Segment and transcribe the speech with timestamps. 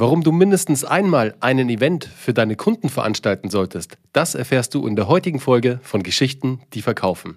[0.00, 4.96] Warum du mindestens einmal einen Event für deine Kunden veranstalten solltest, das erfährst du in
[4.96, 7.36] der heutigen Folge von Geschichten, die verkaufen.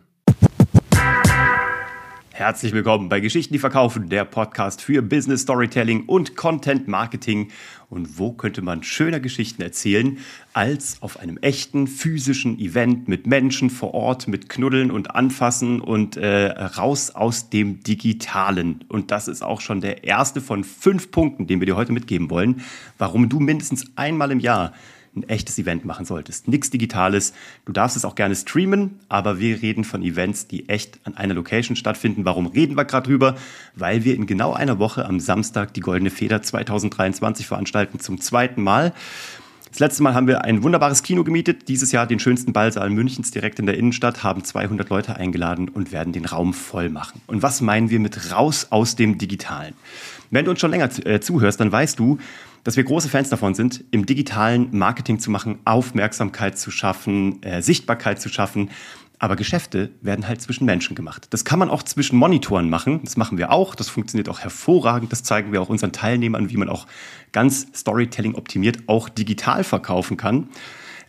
[2.35, 7.51] Herzlich willkommen bei Geschichten, die verkaufen, der Podcast für Business Storytelling und Content Marketing.
[7.92, 10.18] Und wo könnte man schöner Geschichten erzählen
[10.52, 16.18] als auf einem echten physischen Event mit Menschen vor Ort, mit Knuddeln und Anfassen und
[16.18, 18.84] äh, raus aus dem Digitalen.
[18.89, 22.32] Und das ist auch schon der erste von fünf Punkten, den wir dir heute mitgeben
[22.32, 22.64] wollen,
[22.97, 24.74] warum du mindestens einmal im Jahr
[25.16, 26.48] ein echtes Event machen solltest.
[26.48, 27.34] Nichts Digitales.
[27.66, 31.34] Du darfst es auch gerne streamen, aber wir reden von Events, die echt an einer
[31.34, 32.26] Location stattfinden.
[32.26, 33.36] Warum reden wir gerade drüber?
[33.76, 38.63] Weil wir in genau einer Woche am Samstag die Goldene Feder 2023 veranstalten zum zweiten
[38.63, 38.94] Mal.
[39.73, 41.67] Das letzte Mal haben wir ein wunderbares Kino gemietet.
[41.67, 45.91] Dieses Jahr den schönsten Ballsaal Münchens direkt in der Innenstadt, haben 200 Leute eingeladen und
[45.91, 47.21] werden den Raum voll machen.
[47.25, 49.73] Und was meinen wir mit raus aus dem Digitalen?
[50.29, 52.19] Wenn du uns schon länger äh, zuhörst, dann weißt du,
[52.63, 57.63] dass wir große Fans davon sind, im digitalen Marketing zu machen, Aufmerksamkeit zu schaffen, äh,
[57.63, 58.69] Sichtbarkeit zu schaffen.
[59.23, 61.27] Aber Geschäfte werden halt zwischen Menschen gemacht.
[61.29, 62.99] Das kann man auch zwischen Monitoren machen.
[63.05, 63.73] Das machen wir auch.
[63.73, 65.13] Das funktioniert auch hervorragend.
[65.13, 66.88] Das zeigen wir auch unseren Teilnehmern, wie man auch
[67.31, 70.49] ganz Storytelling optimiert auch digital verkaufen kann.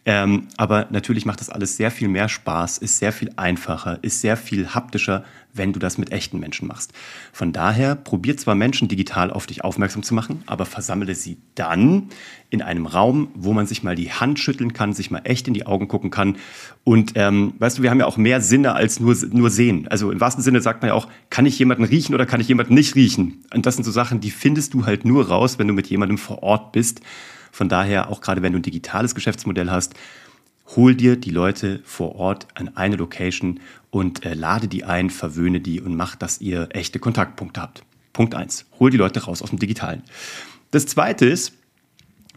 [0.06, 4.20] Ähm, aber natürlich macht das alles sehr viel mehr Spaß, ist sehr viel einfacher, ist
[4.20, 5.24] sehr viel haptischer,
[5.54, 6.92] wenn du das mit echten Menschen machst.
[7.32, 12.10] Von daher probier zwar Menschen digital auf dich aufmerksam zu machen, aber versammle sie dann
[12.50, 15.54] in einem Raum, wo man sich mal die Hand schütteln kann, sich mal echt in
[15.54, 16.36] die Augen gucken kann.
[16.82, 19.88] Und ähm, weißt du, wir haben ja auch mehr Sinne als nur, nur sehen.
[19.88, 22.48] Also im wahrsten Sinne sagt man ja auch, kann ich jemanden riechen oder kann ich
[22.48, 23.44] jemanden nicht riechen?
[23.54, 26.18] Und das sind so Sachen, die findest du halt nur raus, wenn du mit jemandem
[26.18, 27.00] vor Ort bist.
[27.54, 29.94] Von daher, auch gerade wenn du ein digitales Geschäftsmodell hast,
[30.74, 35.60] hol dir die Leute vor Ort an eine Location und äh, lade die ein, verwöhne
[35.60, 37.84] die und mach, dass ihr echte Kontaktpunkte habt.
[38.12, 40.02] Punkt eins: Hol die Leute raus aus dem Digitalen.
[40.72, 41.52] Das zweite ist,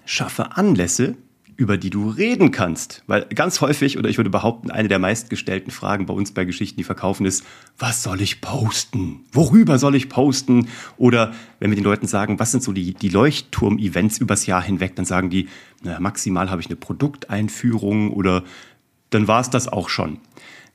[0.06, 1.16] schaffe Anlässe,
[1.58, 3.04] über die du reden kannst.
[3.08, 6.78] Weil ganz häufig, oder ich würde behaupten, eine der meistgestellten Fragen bei uns bei Geschichten,
[6.78, 7.44] die verkaufen, ist,
[7.80, 9.26] was soll ich posten?
[9.32, 10.70] Worüber soll ich posten?
[10.98, 14.96] Oder wenn wir den Leuten sagen, was sind so die, die Leuchtturm-Events übers Jahr hinweg,
[14.96, 15.50] dann sagen die,
[15.84, 18.44] naja, maximal habe ich eine Produkteinführung oder
[19.10, 20.20] dann war es das auch schon.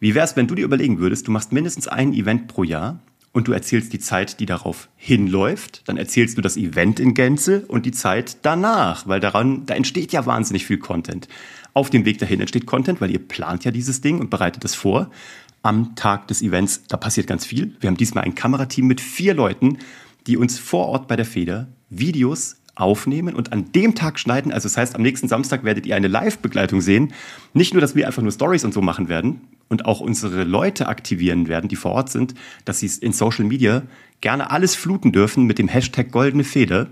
[0.00, 2.98] Wie wäre es, wenn du dir überlegen würdest, du machst mindestens ein Event pro Jahr
[3.32, 7.65] und du erzählst die Zeit, die darauf hinläuft, dann erzählst du das Event in Gänze
[7.66, 11.28] und die Zeit danach, weil daran, da entsteht ja wahnsinnig viel Content.
[11.75, 14.75] Auf dem Weg dahin entsteht Content, weil ihr plant ja dieses Ding und bereitet es
[14.75, 15.10] vor.
[15.62, 17.75] Am Tag des Events, da passiert ganz viel.
[17.81, 19.78] Wir haben diesmal ein Kamerateam mit vier Leuten,
[20.26, 24.53] die uns vor Ort bei der Feder Videos aufnehmen und an dem Tag schneiden.
[24.53, 27.12] Also das heißt, am nächsten Samstag werdet ihr eine Live-Begleitung sehen.
[27.53, 30.88] Nicht nur, dass wir einfach nur Stories und so machen werden und auch unsere Leute
[30.88, 32.34] aktivieren werden, die vor Ort sind,
[32.65, 33.83] dass sie in Social Media
[34.21, 36.88] gerne alles fluten dürfen mit dem Hashtag goldene Feder,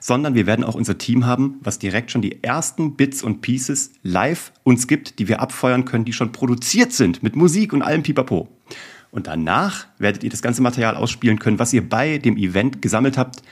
[0.00, 3.92] sondern wir werden auch unser Team haben, was direkt schon die ersten Bits und Pieces
[4.02, 8.02] live uns gibt, die wir abfeuern können, die schon produziert sind mit Musik und allem
[8.02, 8.48] Pipapo.
[9.10, 13.18] Und danach werdet ihr das ganze Material ausspielen können, was ihr bei dem Event gesammelt
[13.18, 13.42] habt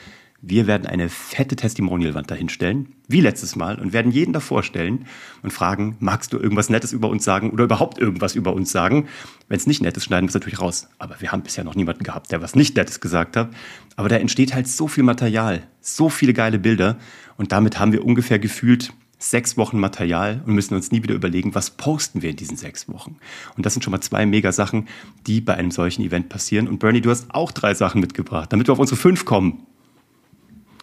[0.40, 5.06] wir werden eine fette Testimonial-Wand dahinstellen, wie letztes Mal, und werden jeden davor stellen
[5.42, 9.08] und fragen, magst du irgendwas Nettes über uns sagen oder überhaupt irgendwas über uns sagen?
[9.48, 10.88] Wenn es nicht nett ist, schneiden wir es natürlich raus.
[10.98, 13.50] Aber wir haben bisher noch niemanden gehabt, der was nicht Nettes gesagt hat.
[13.96, 16.98] Aber da entsteht halt so viel Material, so viele geile Bilder.
[17.36, 21.56] Und damit haben wir ungefähr gefühlt sechs Wochen Material und müssen uns nie wieder überlegen,
[21.56, 23.16] was posten wir in diesen sechs Wochen.
[23.56, 24.86] Und das sind schon mal zwei mega Sachen,
[25.26, 26.68] die bei einem solchen Event passieren.
[26.68, 29.66] Und Bernie, du hast auch drei Sachen mitgebracht, damit wir auf unsere fünf kommen.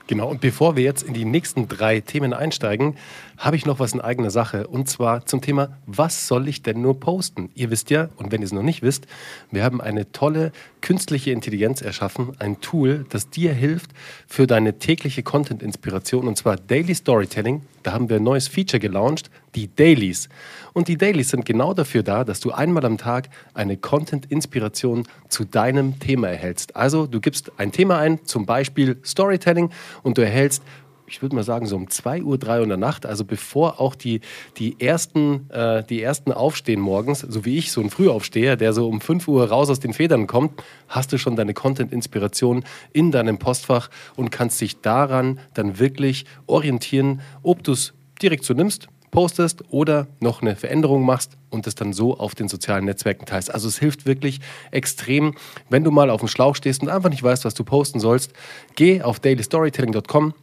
[0.08, 2.96] Genau, und bevor wir jetzt in die nächsten drei Themen einsteigen,
[3.40, 4.68] habe ich noch was in eigener Sache.
[4.68, 7.50] Und zwar zum Thema, was soll ich denn nur posten?
[7.56, 9.08] Ihr wisst ja, und wenn ihr es noch nicht wisst,
[9.50, 10.52] wir haben eine tolle
[10.82, 13.92] künstliche Intelligenz erschaffen, ein Tool, das dir hilft
[14.28, 17.64] für deine tägliche Content-Inspiration, und zwar Daily Storytelling.
[17.86, 20.28] Da haben wir ein neues Feature gelauncht, die Dailies.
[20.74, 25.46] Und die Dailies sind genau dafür da, dass du einmal am Tag eine Content-Inspiration zu
[25.46, 26.76] deinem Thema erhältst.
[26.76, 29.70] Also du gibst ein Thema ein, zum Beispiel Storytelling,
[30.02, 30.64] und du erhältst
[31.08, 33.80] ich würde mal sagen, so um 2 Uhr, 3 Uhr in der Nacht, also bevor
[33.80, 34.22] auch die,
[34.58, 38.88] die, ersten, äh, die ersten aufstehen morgens, so wie ich, so ein Frühaufsteher, der so
[38.88, 42.64] um 5 Uhr raus aus den Federn kommt, hast du schon deine Content-Inspiration
[42.94, 48.54] in deinem Postfach und kannst dich daran dann wirklich orientieren, ob du es direkt so
[48.54, 53.26] nimmst, postest oder noch eine Veränderung machst und es dann so auf den sozialen Netzwerken
[53.26, 53.54] teilst.
[53.54, 54.42] Also es hilft wirklich
[54.72, 55.36] extrem,
[55.70, 58.34] wenn du mal auf dem Schlauch stehst und einfach nicht weißt, was du posten sollst.
[58.76, 60.34] Geh auf dailystorytelling.com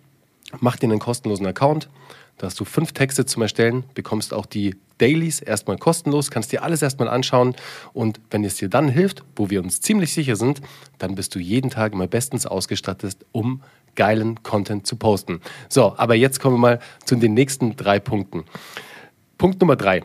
[0.61, 1.89] Mach dir einen kostenlosen Account.
[2.39, 6.63] Da hast du fünf Texte zum Erstellen, bekommst auch die Dailies erstmal kostenlos, kannst dir
[6.63, 7.55] alles erstmal anschauen
[7.93, 10.61] und wenn es dir dann hilft, wo wir uns ziemlich sicher sind,
[10.99, 13.63] dann bist du jeden Tag immer bestens ausgestattet, um
[13.95, 15.41] geilen Content zu posten.
[15.69, 18.45] So, aber jetzt kommen wir mal zu den nächsten drei Punkten.
[19.39, 20.03] Punkt Nummer drei.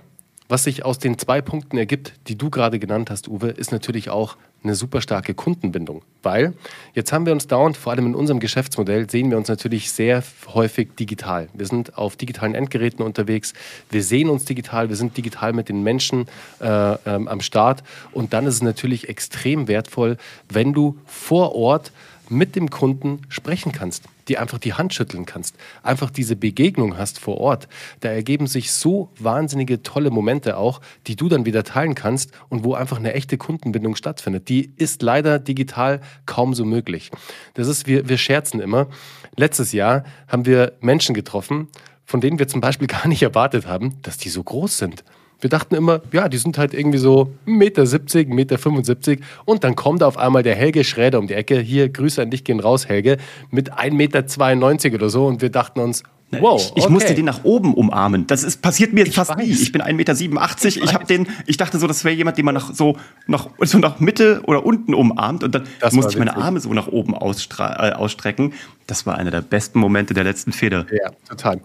[0.50, 4.10] Was sich aus den zwei Punkten ergibt, die du gerade genannt hast, Uwe, ist natürlich
[4.10, 6.02] auch eine super starke Kundenbindung.
[6.24, 6.54] Weil
[6.94, 10.24] jetzt haben wir uns dauernd, vor allem in unserem Geschäftsmodell, sehen wir uns natürlich sehr
[10.54, 11.50] häufig digital.
[11.54, 13.54] Wir sind auf digitalen Endgeräten unterwegs,
[13.90, 16.28] wir sehen uns digital, wir sind digital mit den Menschen
[16.60, 17.84] äh, ähm, am Start.
[18.12, 20.18] Und dann ist es natürlich extrem wertvoll,
[20.50, 21.92] wenn du vor Ort
[22.30, 27.20] mit dem Kunden sprechen kannst, die einfach die Hand schütteln kannst, einfach diese Begegnung hast
[27.20, 27.68] vor Ort.
[28.02, 32.64] Da ergeben sich so wahnsinnige tolle Momente auch, die du dann wieder teilen kannst und
[32.64, 34.50] wo einfach eine echte Kundenbindung stattfindet.
[34.50, 37.12] Die ist leider digital kaum so möglich.
[37.54, 38.88] Das ist, wir, wir scherzen immer.
[39.36, 41.68] Letztes Jahr haben wir Menschen getroffen,
[42.06, 45.04] von denen wir zum Beispiel gar nicht erwartet haben, dass die so groß sind.
[45.40, 49.22] Wir dachten immer, ja, die sind halt irgendwie so 1,70 Meter, 1,75 Meter.
[49.46, 51.60] Und dann kommt auf einmal der Helge Schräder um die Ecke.
[51.60, 53.18] Hier, Grüße an dich gehen raus, Helge.
[53.52, 55.28] Mit 1,92 Meter oder so.
[55.28, 56.94] Und wir dachten uns, Wow, ich, ich okay.
[56.94, 58.28] musste den nach oben umarmen.
[58.28, 59.38] Das ist, passiert mir ich fast weiß.
[59.38, 59.52] nie.
[59.52, 60.68] Ich bin 1,87 Meter.
[60.68, 62.98] Ich, ich habe den, ich dachte so, das wäre jemand, den man nach, so,
[63.28, 65.46] nach, so nach Mitte oder unten umarmt.
[65.46, 68.54] Und dann das musste ich meine Arme so nach oben äh, ausstrecken.
[68.88, 70.86] Das war einer der besten Momente der letzten Feder.
[70.92, 71.62] Ja, total.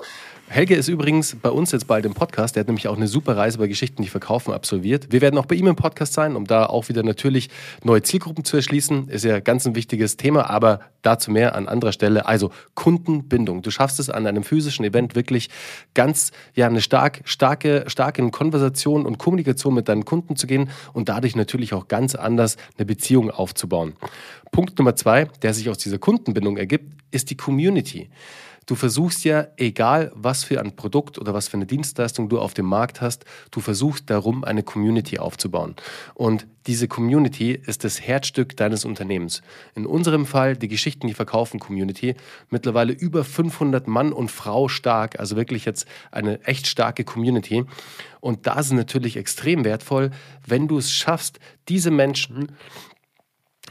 [0.52, 2.56] Helge ist übrigens bei uns jetzt bald im Podcast.
[2.56, 5.10] Der hat nämlich auch eine super Reise bei Geschichten, die verkaufen, absolviert.
[5.10, 7.48] Wir werden auch bei ihm im Podcast sein, um da auch wieder natürlich
[7.82, 9.08] neue Zielgruppen zu erschließen.
[9.08, 12.26] Ist ja ganz ein wichtiges Thema, aber dazu mehr an anderer Stelle.
[12.26, 13.62] Also Kundenbindung.
[13.62, 15.48] Du schaffst es an einem physischen Event wirklich
[15.94, 21.08] ganz, ja, eine stark, starke, starke Konversation und Kommunikation mit deinen Kunden zu gehen und
[21.08, 23.94] dadurch natürlich auch ganz anders eine Beziehung aufzubauen.
[24.50, 28.10] Punkt Nummer zwei, der sich aus dieser Kundenbindung ergibt, ist die Community.
[28.66, 32.54] Du versuchst ja, egal was für ein Produkt oder was für eine Dienstleistung du auf
[32.54, 35.74] dem Markt hast, du versuchst darum, eine Community aufzubauen.
[36.14, 39.42] Und diese Community ist das Herzstück deines Unternehmens.
[39.74, 42.14] In unserem Fall die Geschichten, die verkaufen Community,
[42.50, 47.64] mittlerweile über 500 Mann und Frau stark, also wirklich jetzt eine echt starke Community.
[48.20, 50.12] Und da es natürlich extrem wertvoll,
[50.46, 52.52] wenn du es schaffst, diese Menschen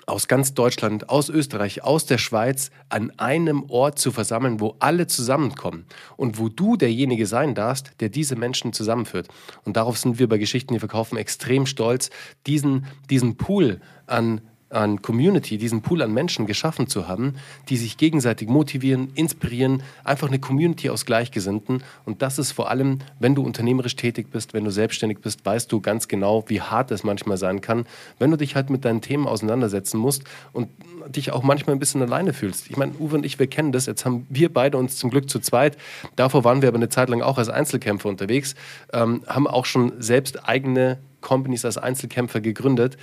[0.06, 5.08] aus ganz Deutschland, aus Österreich, aus der Schweiz an einem Ort zu versammeln, wo alle
[5.08, 5.86] zusammenkommen
[6.18, 9.28] und wo du derjenige sein darfst, der diese Menschen zusammenführt.
[9.64, 12.10] Und darauf sind wir bei Geschichten, die verkaufen, extrem stolz,
[12.48, 17.36] diesen, diesen Pool an an Community, diesen Pool an Menschen geschaffen zu haben,
[17.70, 21.84] die sich gegenseitig motivieren, inspirieren, einfach eine Community aus Gleichgesinnten.
[22.06, 25.72] Und das ist vor allem, wenn du unternehmerisch tätig bist, wenn du selbstständig bist, weißt
[25.72, 27.86] du ganz genau, wie hart es manchmal sein kann,
[28.20, 30.24] wenn du dich halt mit deinen Themen auseinandersetzen musst
[30.54, 30.70] und
[31.08, 32.70] dich auch manchmal ein bisschen alleine fühlst.
[32.70, 33.86] Ich meine, Uwe und ich, wir kennen das.
[33.86, 35.78] Jetzt haben wir beide uns zum Glück zu zweit.
[36.16, 38.56] Davor waren wir aber eine Zeit lang auch als Einzelkämpfer unterwegs,
[38.94, 42.98] ähm, haben auch schon selbst eigene Companies als Einzelkämpfer gegründet.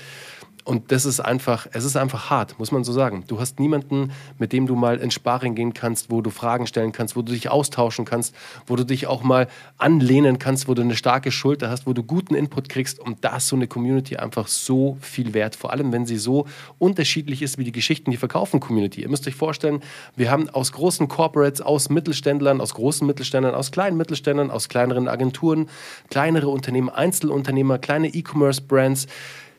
[0.68, 3.24] Und das ist einfach, es ist einfach hart, muss man so sagen.
[3.26, 6.92] Du hast niemanden, mit dem du mal ins Sparring gehen kannst, wo du Fragen stellen
[6.92, 8.34] kannst, wo du dich austauschen kannst,
[8.66, 9.48] wo du dich auch mal
[9.78, 13.00] anlehnen kannst, wo du eine starke Schulter hast, wo du guten Input kriegst.
[13.00, 15.56] Und da ist so eine Community einfach so viel wert.
[15.56, 16.46] Vor allem, wenn sie so
[16.78, 19.00] unterschiedlich ist wie die Geschichten, die verkaufen Community.
[19.00, 19.80] Ihr müsst euch vorstellen,
[20.16, 25.08] wir haben aus großen Corporates, aus Mittelständlern, aus großen Mittelständlern, aus kleinen Mittelständlern, aus kleineren
[25.08, 25.70] Agenturen,
[26.10, 29.06] kleinere Unternehmen, Einzelunternehmer, kleine E-Commerce-Brands,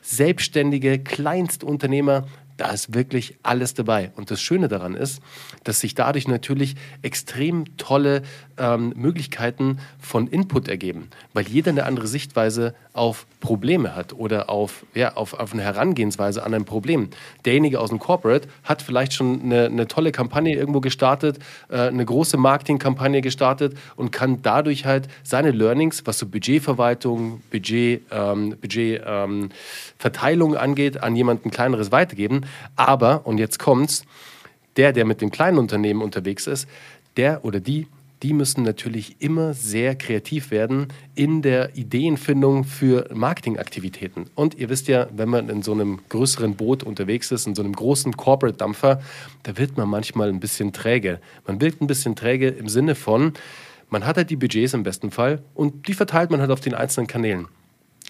[0.02, 2.26] Selbstständige, Kleinstunternehmer,
[2.60, 4.12] da ist wirklich alles dabei.
[4.16, 5.22] Und das Schöne daran ist,
[5.64, 8.22] dass sich dadurch natürlich extrem tolle
[8.58, 14.84] ähm, Möglichkeiten von Input ergeben, weil jeder eine andere Sichtweise auf Probleme hat oder auf,
[14.94, 17.08] ja, auf, auf eine Herangehensweise an ein Problem.
[17.46, 21.38] Derjenige aus dem Corporate hat vielleicht schon eine, eine tolle Kampagne irgendwo gestartet,
[21.70, 28.02] äh, eine große Marketingkampagne gestartet und kann dadurch halt seine Learnings, was so Budgetverwaltung, Budget,
[28.10, 32.42] ähm, Budgetverteilung ähm, angeht, an jemanden kleineres weitergeben.
[32.76, 34.04] Aber, und jetzt kommt's,
[34.76, 36.68] der, der mit dem kleinen Unternehmen unterwegs ist,
[37.16, 37.86] der oder die
[38.22, 44.26] die müssen natürlich immer sehr kreativ werden in der Ideenfindung für Marketingaktivitäten.
[44.34, 47.62] Und ihr wisst ja, wenn man in so einem größeren Boot unterwegs ist, in so
[47.62, 49.00] einem großen Corporate-Dampfer,
[49.42, 51.18] da wird man manchmal ein bisschen träge.
[51.46, 53.32] Man wird ein bisschen träge im Sinne von,
[53.88, 56.74] man hat halt die Budgets im besten Fall und die verteilt man halt auf den
[56.74, 57.48] einzelnen Kanälen.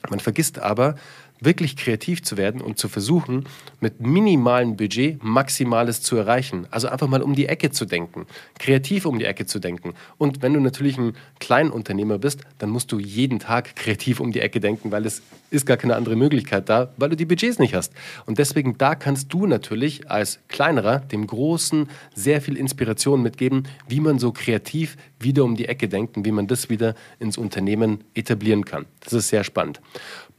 [0.08, 0.96] Man vergisst aber,
[1.40, 3.44] wirklich kreativ zu werden und zu versuchen,
[3.80, 6.66] mit minimalem Budget Maximales zu erreichen.
[6.70, 8.26] Also einfach mal um die Ecke zu denken,
[8.58, 9.94] kreativ um die Ecke zu denken.
[10.18, 14.40] Und wenn du natürlich ein Kleinunternehmer bist, dann musst du jeden Tag kreativ um die
[14.40, 17.74] Ecke denken, weil es ist gar keine andere Möglichkeit da, weil du die Budgets nicht
[17.74, 17.92] hast.
[18.26, 24.00] Und deswegen da kannst du natürlich als Kleinerer dem Großen sehr viel Inspiration mitgeben, wie
[24.00, 28.04] man so kreativ wieder um die Ecke denkt und wie man das wieder ins Unternehmen
[28.14, 28.86] etablieren kann.
[29.00, 29.80] Das ist sehr spannend.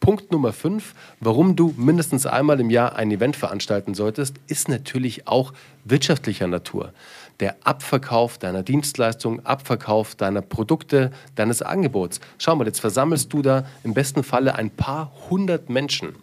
[0.01, 5.27] Punkt Nummer fünf, warum du mindestens einmal im Jahr ein Event veranstalten solltest, ist natürlich
[5.27, 5.53] auch
[5.85, 6.91] wirtschaftlicher Natur.
[7.41, 12.21] der Abverkauf deiner Dienstleistung, Abverkauf deiner Produkte, deines Angebots.
[12.37, 16.15] Schau mal, jetzt versammelst du da im besten Falle ein paar hundert Menschen.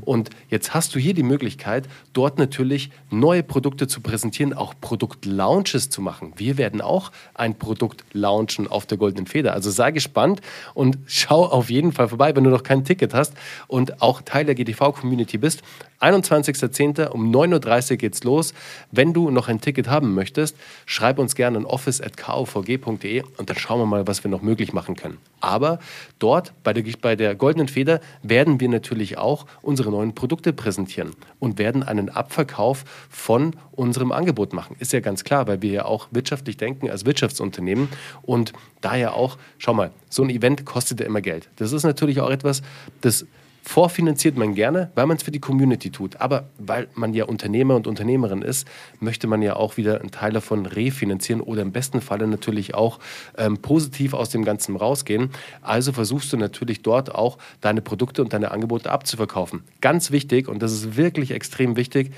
[0.00, 5.90] Und jetzt hast du hier die Möglichkeit, dort natürlich neue Produkte zu präsentieren, auch Produktlaunches
[5.90, 6.32] zu machen.
[6.36, 9.52] Wir werden auch ein Produkt launchen auf der Goldenen Feder.
[9.52, 10.40] Also sei gespannt
[10.74, 13.34] und schau auf jeden Fall vorbei, wenn du noch kein Ticket hast
[13.66, 15.62] und auch Teil der GTV-Community bist.
[16.00, 17.08] 21.10.
[17.08, 18.54] um 9.30 Uhr geht's los.
[18.90, 23.80] Wenn du noch ein Ticket haben möchtest, schreib uns gerne an office.kovg.de und dann schauen
[23.80, 25.18] wir mal, was wir noch möglich machen können.
[25.40, 25.78] Aber
[26.18, 31.14] dort bei der, bei der Goldenen Feder werden wir natürlich auch unsere neuen Produkte präsentieren
[31.38, 34.76] und werden einen Abverkauf von unserem Angebot machen.
[34.78, 37.88] Ist ja ganz klar, weil wir ja auch wirtschaftlich denken als Wirtschaftsunternehmen
[38.22, 41.48] und daher auch, schau mal, so ein Event kostet ja immer Geld.
[41.56, 42.62] Das ist natürlich auch etwas,
[43.00, 43.26] das
[43.68, 46.20] Vorfinanziert man gerne, weil man es für die Community tut.
[46.20, 48.68] Aber weil man ja Unternehmer und Unternehmerin ist,
[49.00, 53.00] möchte man ja auch wieder einen Teil davon refinanzieren oder im besten Falle natürlich auch
[53.36, 55.30] ähm, positiv aus dem Ganzen rausgehen.
[55.62, 59.64] Also versuchst du natürlich dort auch deine Produkte und deine Angebote abzuverkaufen.
[59.80, 62.12] Ganz wichtig, und das ist wirklich extrem wichtig,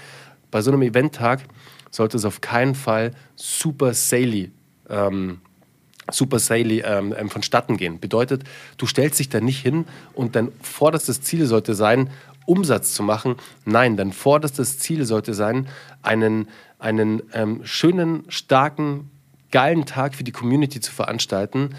[0.50, 1.44] bei so einem Eventtag
[1.90, 4.52] sollte es auf keinen Fall super saley
[4.90, 5.40] ähm,
[6.10, 8.00] Super Sally ähm, ähm, vonstatten gehen.
[8.00, 8.44] Bedeutet,
[8.76, 9.84] du stellst dich da nicht hin
[10.14, 12.10] und dein vorderstes Ziel sollte sein,
[12.46, 13.36] Umsatz zu machen.
[13.64, 15.68] Nein, dein vorderstes Ziel sollte sein,
[16.02, 16.48] einen,
[16.78, 19.10] einen ähm, schönen, starken,
[19.50, 21.74] geilen Tag für die Community zu veranstalten,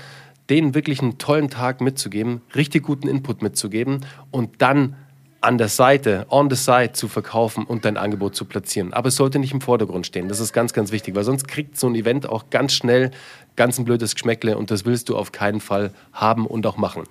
[0.49, 4.95] denen wirklich einen tollen Tag mitzugeben, richtig guten Input mitzugeben und dann
[5.41, 8.91] an der Seite, on the side zu verkaufen und dein Angebot zu platzieren.
[8.93, 10.27] Aber es sollte nicht im Vordergrund stehen.
[10.27, 13.11] Das ist ganz, ganz wichtig, weil sonst kriegt so ein Event auch ganz schnell
[13.59, 17.03] ganz ein blödes Geschmäckle und das willst du auf keinen Fall haben und auch machen.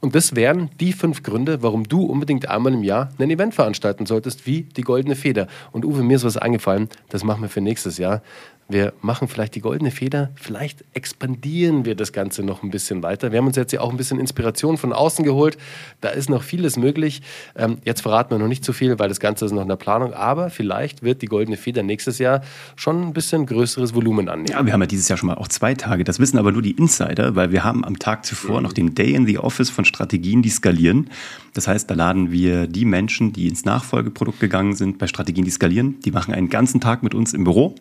[0.00, 4.06] Und das wären die fünf Gründe, warum du unbedingt einmal im Jahr ein Event veranstalten
[4.06, 5.48] solltest, wie die Goldene Feder.
[5.72, 8.22] Und Uwe, mir ist was eingefallen, das machen wir für nächstes Jahr
[8.70, 13.32] wir machen vielleicht die goldene Feder, vielleicht expandieren wir das Ganze noch ein bisschen weiter.
[13.32, 15.58] Wir haben uns jetzt ja auch ein bisschen Inspiration von außen geholt.
[16.00, 17.22] Da ist noch vieles möglich.
[17.56, 19.76] Ähm, jetzt verraten wir noch nicht zu viel, weil das Ganze ist noch in der
[19.76, 20.14] Planung.
[20.14, 22.42] Aber vielleicht wird die goldene Feder nächstes Jahr
[22.76, 24.52] schon ein bisschen größeres Volumen annehmen.
[24.52, 26.04] Ja, wir haben ja dieses Jahr schon mal auch zwei Tage.
[26.04, 28.62] Das wissen aber nur die Insider, weil wir haben am Tag zuvor mhm.
[28.62, 31.10] noch den Day in the Office von Strategien, die skalieren.
[31.54, 35.50] Das heißt, da laden wir die Menschen, die ins Nachfolgeprodukt gegangen sind, bei Strategien, die
[35.50, 36.00] skalieren.
[36.04, 37.74] Die machen einen ganzen Tag mit uns im Büro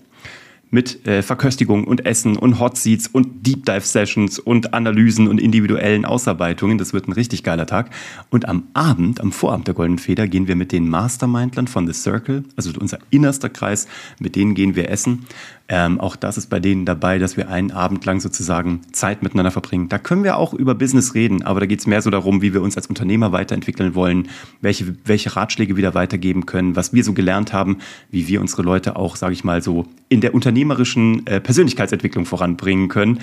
[0.72, 5.40] mit äh, Verköstigung und Essen und Hot Seats und Deep Dive Sessions und Analysen und
[5.40, 6.78] individuellen Ausarbeitungen.
[6.78, 7.90] Das wird ein richtig geiler Tag.
[8.30, 11.94] Und am Abend, am Vorabend der Goldenen Feder, gehen wir mit den Mastermindlern von The
[11.94, 13.88] Circle, also unser innerster Kreis,
[14.20, 15.26] mit denen gehen wir essen.
[15.72, 19.52] Ähm, auch das ist bei denen dabei, dass wir einen Abend lang sozusagen Zeit miteinander
[19.52, 19.88] verbringen.
[19.88, 22.56] Da können wir auch über Business reden, aber da geht es mehr so darum, wie
[22.56, 24.30] wir uns als Unternehmer weiterentwickeln wollen,
[24.62, 27.78] welche, welche Ratschläge wir da weitergeben können, was wir so gelernt haben,
[28.10, 32.88] wie wir unsere Leute auch, sage ich mal so, in der unternehmerischen äh, Persönlichkeitsentwicklung voranbringen
[32.88, 33.20] können.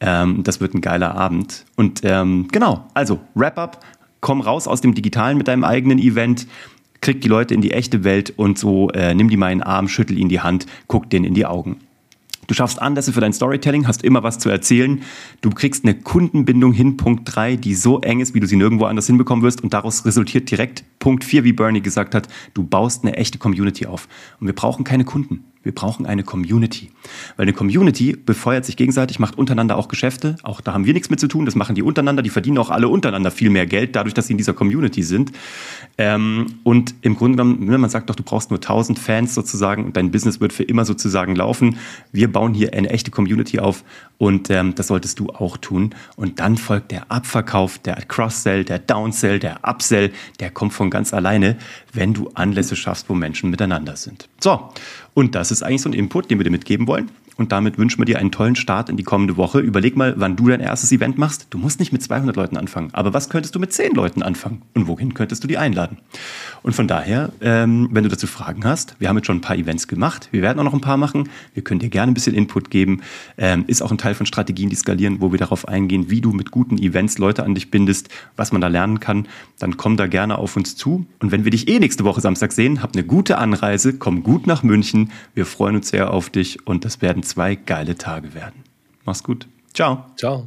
[0.00, 1.66] Ähm, das wird ein geiler Abend.
[1.76, 3.84] Und ähm, genau, also Wrap-up,
[4.22, 6.46] komm raus aus dem Digitalen mit deinem eigenen Event
[7.02, 9.66] krieg die Leute in die echte Welt und so äh, nimm die mal in den
[9.66, 11.78] Arm, schüttel ihnen die Hand, guck denen in die Augen.
[12.50, 15.02] Du schaffst Anlässe für dein Storytelling, hast immer was zu erzählen.
[15.40, 18.86] Du kriegst eine Kundenbindung hin, Punkt 3, die so eng ist, wie du sie nirgendwo
[18.86, 19.62] anders hinbekommen wirst.
[19.62, 23.86] Und daraus resultiert direkt Punkt 4, wie Bernie gesagt hat, du baust eine echte Community
[23.86, 24.08] auf.
[24.40, 25.44] Und wir brauchen keine Kunden.
[25.62, 26.90] Wir brauchen eine Community.
[27.36, 30.36] Weil eine Community befeuert sich gegenseitig, macht untereinander auch Geschäfte.
[30.42, 31.44] Auch da haben wir nichts mit zu tun.
[31.44, 32.22] Das machen die untereinander.
[32.22, 35.32] Die verdienen auch alle untereinander viel mehr Geld, dadurch, dass sie in dieser Community sind.
[35.98, 39.84] Ähm, und im Grunde genommen, ne, man sagt doch, du brauchst nur 1000 Fans sozusagen
[39.84, 41.76] und dein Business wird für immer sozusagen laufen.
[42.10, 43.84] Wir bauen hier eine echte Community auf
[44.16, 45.94] und ähm, das solltest du auch tun.
[46.16, 50.12] Und dann folgt der Abverkauf, der Cross-Sell, der Downsell, der Upsell.
[50.40, 51.56] Der kommt von ganz alleine,
[51.92, 54.28] wenn du Anlässe schaffst, wo Menschen miteinander sind.
[54.40, 54.70] So,
[55.14, 57.10] und das ist eigentlich so ein Input, den wir dir mitgeben wollen.
[57.40, 59.60] Und damit wünschen wir dir einen tollen Start in die kommende Woche.
[59.60, 61.46] Überleg mal, wann du dein erstes Event machst.
[61.48, 62.90] Du musst nicht mit 200 Leuten anfangen.
[62.92, 64.60] Aber was könntest du mit 10 Leuten anfangen?
[64.74, 65.96] Und wohin könntest du die einladen?
[66.62, 69.56] Und von daher, ähm, wenn du dazu Fragen hast, wir haben jetzt schon ein paar
[69.56, 70.28] Events gemacht.
[70.32, 71.30] Wir werden auch noch ein paar machen.
[71.54, 73.00] Wir können dir gerne ein bisschen Input geben.
[73.38, 76.32] Ähm, ist auch ein Teil von Strategien, die skalieren, wo wir darauf eingehen, wie du
[76.32, 79.26] mit guten Events Leute an dich bindest, was man da lernen kann.
[79.58, 81.06] Dann komm da gerne auf uns zu.
[81.20, 84.46] Und wenn wir dich eh nächste Woche Samstag sehen, hab eine gute Anreise, komm gut
[84.46, 85.10] nach München.
[85.34, 88.64] Wir freuen uns sehr auf dich und das werden zwei geile Tage werden.
[89.04, 89.46] Mach's gut.
[89.72, 90.04] Ciao.
[90.16, 90.46] Ciao.